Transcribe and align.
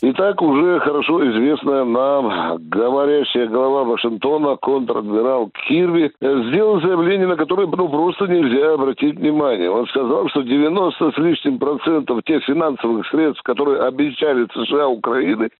Итак, 0.00 0.40
уже 0.42 0.78
хорошо 0.78 1.28
известная 1.28 1.82
нам 1.82 2.56
говорящая 2.68 3.48
глава 3.48 3.82
Вашингтона, 3.82 4.54
контр-адмирал 4.54 5.50
Кирби, 5.66 6.12
сделал 6.20 6.80
заявление, 6.80 7.26
на 7.26 7.34
которое 7.34 7.66
ну, 7.66 7.88
просто 7.88 8.28
нельзя 8.28 8.74
обратить 8.74 9.16
внимание. 9.18 9.68
Он 9.68 9.88
сказал, 9.88 10.28
что 10.28 10.42
90 10.42 11.10
с 11.10 11.18
лишним 11.18 11.58
процентов 11.58 12.22
тех 12.24 12.44
финансовых 12.44 13.08
средств, 13.08 13.42
которые 13.42 13.80
обещали 13.80 14.46
США 14.54 14.86
Украины, 14.86 15.50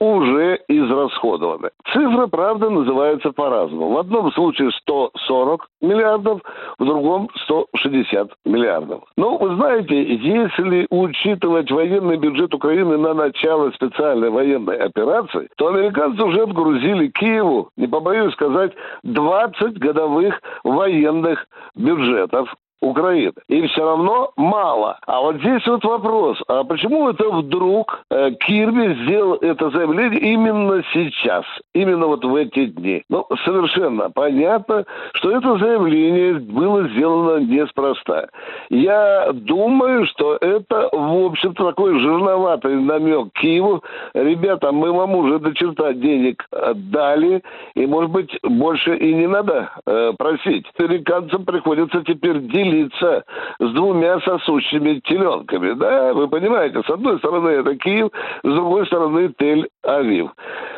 уже 0.00 0.58
израсходованы. 0.68 1.68
Цифра, 1.92 2.28
правда, 2.28 2.70
называется 2.70 3.30
по-разному. 3.32 3.90
В 3.90 3.98
одном 3.98 4.32
случае 4.32 4.70
140 4.70 5.68
миллиардов, 5.82 6.40
в 6.82 6.84
другом 6.84 7.28
160 7.44 8.32
миллиардов. 8.44 9.04
Но, 9.16 9.38
вы 9.38 9.54
знаете, 9.54 10.02
если 10.02 10.86
учитывать 10.90 11.70
военный 11.70 12.16
бюджет 12.16 12.52
Украины 12.54 12.98
на 12.98 13.14
начало 13.14 13.70
специальной 13.70 14.30
военной 14.30 14.78
операции, 14.78 15.48
то 15.56 15.68
американцы 15.68 16.22
уже 16.22 16.42
отгрузили 16.42 17.06
Киеву, 17.08 17.70
не 17.76 17.86
побоюсь 17.86 18.32
сказать, 18.34 18.72
20 19.04 19.78
годовых 19.78 20.40
военных 20.64 21.46
бюджетов 21.76 22.52
Украины. 22.82 23.32
И 23.48 23.66
все 23.68 23.84
равно 23.84 24.32
мало. 24.36 24.98
А 25.06 25.20
вот 25.20 25.36
здесь 25.36 25.66
вот 25.66 25.84
вопрос, 25.84 26.42
а 26.48 26.64
почему 26.64 27.08
это 27.08 27.30
вдруг 27.30 28.04
э, 28.10 28.32
Кирби 28.40 28.94
сделал 29.04 29.34
это 29.34 29.70
заявление 29.70 30.20
именно 30.20 30.82
сейчас, 30.92 31.44
именно 31.74 32.06
вот 32.08 32.24
в 32.24 32.34
эти 32.34 32.66
дни? 32.66 33.04
Ну, 33.08 33.24
совершенно 33.44 34.10
понятно, 34.10 34.84
что 35.14 35.30
это 35.30 35.58
заявление 35.58 36.34
было 36.34 36.88
сделано 36.88 37.38
неспроста. 37.38 38.28
Я 38.68 39.30
думаю, 39.32 40.06
что 40.06 40.36
это, 40.40 40.88
в 40.92 41.26
общем-то, 41.26 41.64
такой 41.64 41.98
жирноватый 42.00 42.74
намек 42.74 43.32
Киеву. 43.34 43.82
Ребята, 44.14 44.72
мы 44.72 44.92
вам 44.92 45.14
уже 45.14 45.38
до 45.38 45.54
черта 45.54 45.92
денег 45.92 46.44
дали, 46.74 47.42
и, 47.74 47.86
может 47.86 48.10
быть, 48.10 48.36
больше 48.42 48.96
и 48.96 49.14
не 49.14 49.28
надо 49.28 49.70
э, 49.86 50.12
просить. 50.18 50.66
Американцам 50.78 51.44
приходится 51.44 52.02
теперь 52.02 52.40
делить 52.40 52.71
делиться 52.72 53.24
с 53.58 53.70
двумя 53.72 54.20
сосущими 54.20 55.00
теленками. 55.00 55.72
Да, 55.72 56.12
вы 56.14 56.28
понимаете, 56.28 56.82
с 56.82 56.90
одной 56.90 57.18
стороны 57.18 57.48
это 57.48 57.76
Киев, 57.76 58.10
с 58.42 58.48
другой 58.48 58.86
стороны 58.86 59.32
Тель-Авив. 59.38 60.30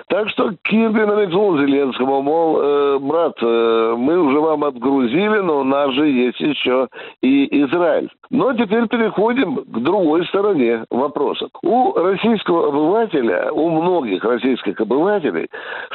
Так 0.08 0.28
что 0.30 0.52
Кирби 0.62 1.00
намекнул 1.00 1.56
Зеленскому, 1.58 2.22
мол, 2.22 2.60
э, 2.60 2.98
брат, 2.98 3.36
э, 3.40 3.94
мы 3.96 4.20
уже 4.20 4.38
вам 4.38 4.64
отгрузили, 4.64 5.38
но 5.38 5.60
у 5.60 5.64
нас 5.64 5.92
же 5.92 6.06
есть 6.08 6.40
еще 6.40 6.88
и 7.22 7.62
Израиль. 7.64 8.10
Но 8.30 8.52
теперь 8.52 8.86
переходим 8.88 9.56
к 9.56 9.78
другой 9.78 10.26
стороне 10.26 10.84
вопроса. 10.90 11.48
У 11.62 11.92
российского 11.94 12.68
обывателя, 12.68 13.50
у 13.52 13.70
многих 13.70 14.24
российских 14.24 14.80
обывателей 14.80 15.48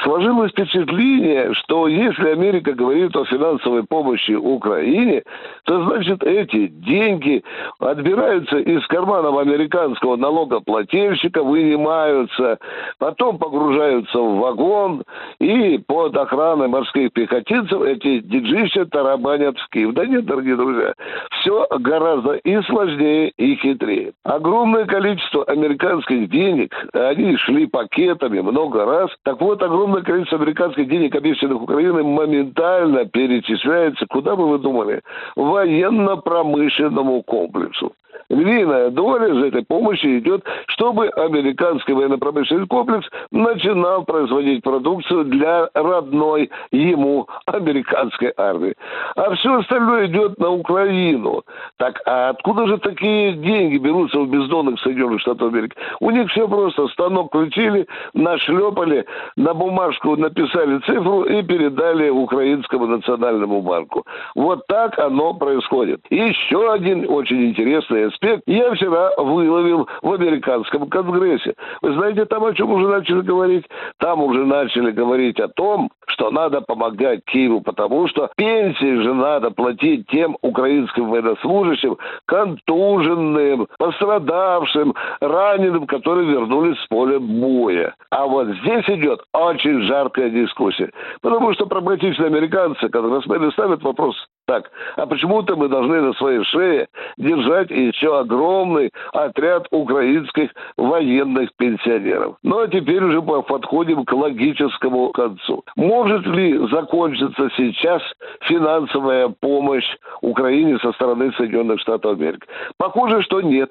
сложилось 0.03 0.51
впечатление, 0.51 1.53
что 1.53 1.87
если 1.87 2.29
Америка 2.29 2.73
говорит 2.73 3.15
о 3.15 3.25
финансовой 3.25 3.83
помощи 3.83 4.31
Украине, 4.31 5.23
то 5.65 5.83
значит 5.83 6.23
эти 6.23 6.67
деньги 6.67 7.43
отбираются 7.79 8.57
из 8.57 8.85
карманов 8.87 9.37
американского 9.37 10.15
налогоплательщика, 10.15 11.43
вынимаются, 11.43 12.57
потом 12.97 13.37
погружаются 13.37 13.98
в 14.13 14.39
вагон 14.39 15.03
и 15.39 15.77
под 15.77 16.15
охраной 16.17 16.67
морских 16.67 17.11
пехотинцев 17.13 17.81
эти 17.81 18.19
диджища 18.19 18.85
тарабанят 18.85 19.57
в 19.57 19.69
Киев. 19.69 19.93
Да 19.93 20.05
нет, 20.05 20.25
дорогие 20.25 20.55
друзья, 20.55 20.93
все 21.39 21.67
гораздо 21.79 22.33
и 22.33 22.61
сложнее, 22.63 23.29
и 23.37 23.55
хитрее. 23.55 24.13
Огромное 24.23 24.85
количество 24.85 25.43
американских 25.45 26.29
денег, 26.29 26.73
они 26.93 27.37
шли 27.37 27.65
пакетами 27.65 28.39
много 28.41 28.85
раз. 28.85 29.09
Так 29.23 29.41
вот, 29.41 29.61
огромное 29.61 30.01
количество 30.01 30.37
американских 30.37 30.87
денег, 30.87 31.15
обещанных 31.15 31.61
Украиной, 31.61 32.03
моментально 32.03 33.05
перечисляется, 33.05 34.05
куда 34.09 34.35
бы 34.35 34.47
вы 34.47 34.59
думали, 34.59 35.01
военно-промышленному 35.35 37.23
комплексу 37.23 37.93
львиная 38.29 38.89
доля 38.91 39.27
из 39.27 39.43
этой 39.43 39.65
помощи 39.65 40.19
идет, 40.19 40.43
чтобы 40.67 41.09
американский 41.09 41.93
военно-промышленный 41.93 42.67
комплекс 42.67 43.07
начинал 43.31 44.03
производить 44.03 44.63
продукцию 44.63 45.25
для 45.25 45.69
родной 45.73 46.49
ему 46.71 47.27
американской 47.45 48.33
армии. 48.37 48.75
А 49.15 49.33
все 49.35 49.59
остальное 49.59 50.07
идет 50.07 50.37
на 50.39 50.49
Украину. 50.51 51.43
Так, 51.77 52.01
а 52.05 52.29
откуда 52.29 52.67
же 52.67 52.77
такие 52.77 53.33
деньги 53.33 53.77
берутся 53.77 54.19
у 54.19 54.25
бездонных 54.25 54.79
Соединенных 54.79 55.21
Штатов 55.21 55.51
Америки? 55.53 55.75
У 55.99 56.11
них 56.11 56.29
все 56.31 56.47
просто. 56.47 56.87
Станок 56.89 57.27
включили, 57.27 57.87
нашлепали, 58.13 59.05
на 59.35 59.53
бумажку 59.53 60.15
написали 60.15 60.79
цифру 60.79 61.23
и 61.23 61.41
передали 61.43 62.09
украинскому 62.09 62.87
национальному 62.87 63.61
банку. 63.61 64.05
Вот 64.35 64.65
так 64.67 64.97
оно 64.99 65.33
происходит. 65.33 66.01
еще 66.09 66.71
один 66.71 67.09
очень 67.09 67.49
интересный 67.49 68.05
аспект 68.07 68.18
я 68.21 68.73
вчера 68.73 69.11
выловил 69.17 69.87
в 70.01 70.11
американском 70.11 70.89
конгрессе. 70.89 71.53
Вы 71.81 71.93
знаете, 71.93 72.25
там 72.25 72.43
о 72.43 72.53
чем 72.53 72.71
уже 72.71 72.87
начали 72.87 73.21
говорить? 73.21 73.65
Там 73.97 74.21
уже 74.21 74.45
начали 74.45 74.91
говорить 74.91 75.39
о 75.39 75.47
том, 75.47 75.89
что 76.07 76.31
надо 76.31 76.61
помогать 76.61 77.21
Киеву, 77.25 77.61
потому 77.61 78.07
что 78.07 78.29
пенсии 78.35 79.01
же 79.01 79.13
надо 79.13 79.51
платить 79.51 80.07
тем 80.07 80.37
украинским 80.41 81.09
военнослужащим, 81.09 81.97
контуженным, 82.25 83.67
пострадавшим, 83.77 84.95
раненым, 85.21 85.87
которые 85.87 86.27
вернулись 86.27 86.79
с 86.79 86.87
поля 86.87 87.19
боя. 87.19 87.95
А 88.11 88.25
вот 88.25 88.47
здесь 88.47 88.85
идет 88.89 89.21
очень 89.33 89.81
жаркая 89.83 90.29
дискуссия. 90.29 90.91
Потому 91.21 91.53
что 91.53 91.65
прагматичные 91.67 92.27
американцы, 92.27 92.89
конгрессмены 92.89 93.51
ставят 93.51 93.81
вопрос 93.83 94.15
так, 94.49 94.71
а 94.95 95.05
почему-то 95.05 95.55
мы 95.55 95.69
должны 95.69 96.01
на 96.01 96.13
своей 96.13 96.43
шее 96.43 96.87
держать 97.17 97.69
еще 97.69 98.17
огромный 98.19 98.89
отряд 99.13 99.67
украинских 99.69 100.49
военных 100.75 101.51
пенсионеров. 101.55 102.37
Ну 102.41 102.59
а 102.59 102.67
теперь 102.67 103.03
уже 103.03 103.21
подходим 103.21 104.05
к 104.05 104.11
логическому 104.11 105.11
концу. 105.11 105.63
Может 105.75 106.25
ли 106.25 106.57
закончиться 106.69 107.49
сейчас 107.57 108.01
финансовая 108.41 109.29
помощь 109.39 109.85
Украине 110.21 110.79
со 110.79 110.93
стороны 110.93 111.31
Соединенных 111.33 111.79
Штатов 111.81 112.13
Америки? 112.13 112.47
Похоже, 112.77 113.21
что 113.21 113.41
нет. 113.41 113.69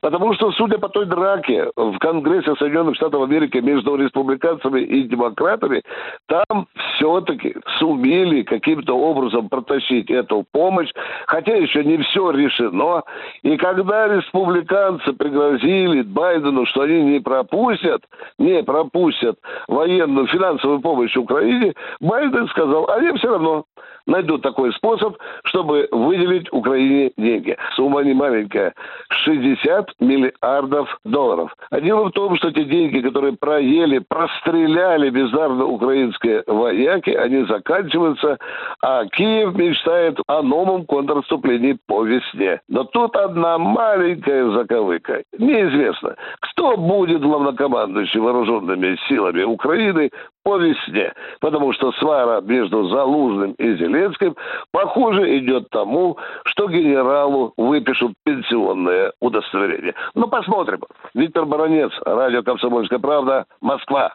Потому 0.00 0.34
что, 0.34 0.52
судя 0.52 0.78
по 0.78 0.88
той 0.88 1.06
драке 1.06 1.66
в 1.74 1.98
Конгрессе 1.98 2.54
Соединенных 2.54 2.94
Штатов 2.94 3.22
Америки 3.22 3.58
между 3.58 3.96
республиканцами 3.96 4.80
и 4.82 5.02
демократами, 5.02 5.82
там 6.26 6.68
все-таки 6.94 7.56
сумели 7.80 8.42
каким-то 8.42 8.96
образом 8.96 9.48
протащить 9.48 10.08
эту 10.20 10.44
помощь, 10.52 10.90
хотя 11.26 11.56
еще 11.56 11.84
не 11.84 11.98
все 11.98 12.30
решено. 12.30 13.02
И 13.42 13.56
когда 13.56 14.08
республиканцы 14.08 15.12
пригрозили 15.12 16.02
Байдену, 16.02 16.66
что 16.66 16.82
они 16.82 17.02
не 17.02 17.20
пропустят, 17.20 18.02
не 18.38 18.62
пропустят 18.62 19.36
военную 19.68 20.26
финансовую 20.26 20.80
помощь 20.80 21.16
Украине, 21.16 21.74
Байден 22.00 22.48
сказал, 22.48 22.88
а 22.90 23.00
я 23.02 23.14
все 23.14 23.28
равно 23.28 23.64
найдут 24.06 24.42
такой 24.42 24.72
способ, 24.72 25.16
чтобы 25.44 25.88
выделить 25.90 26.52
Украине 26.52 27.12
деньги. 27.16 27.56
Сумма 27.74 28.02
не 28.02 28.14
маленькая. 28.14 28.74
60 29.24 30.00
миллиардов 30.00 30.98
долларов. 31.04 31.54
А 31.70 31.80
дело 31.80 32.06
в 32.06 32.12
том, 32.12 32.36
что 32.36 32.48
эти 32.48 32.64
деньги, 32.64 33.00
которые 33.00 33.36
проели, 33.36 33.98
простреляли 33.98 35.10
бездарно 35.10 35.64
украинские 35.64 36.42
вояки, 36.46 37.10
они 37.10 37.44
заканчиваются, 37.44 38.38
а 38.82 39.04
Киев 39.06 39.54
мечтает 39.54 40.09
о 40.26 40.42
новом 40.42 40.84
контрнаступлении 40.86 41.78
по 41.86 42.04
весне. 42.04 42.60
Но 42.68 42.84
тут 42.84 43.16
одна 43.16 43.58
маленькая 43.58 44.50
заковыка. 44.50 45.22
Неизвестно, 45.38 46.16
кто 46.40 46.76
будет 46.76 47.22
главнокомандующим 47.22 48.22
вооруженными 48.22 48.96
силами 49.08 49.42
Украины 49.42 50.10
по 50.42 50.56
весне. 50.56 51.12
Потому 51.40 51.72
что 51.72 51.92
свара 51.92 52.40
между 52.40 52.88
Залужным 52.88 53.52
и 53.52 53.76
Зеленским, 53.76 54.34
похоже, 54.72 55.38
идет 55.38 55.68
тому, 55.70 56.16
что 56.44 56.68
генералу 56.68 57.52
выпишут 57.56 58.14
пенсионное 58.24 59.12
удостоверение. 59.20 59.94
Ну, 60.14 60.26
посмотрим. 60.28 60.80
Виктор 61.14 61.44
Баранец, 61.46 61.92
радио 62.04 62.42
«Комсомольская 62.42 62.98
правда», 62.98 63.44
Москва. 63.60 64.14